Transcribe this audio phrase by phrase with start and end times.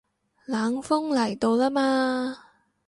[0.45, 2.35] 冷鋒嚟到啦嘛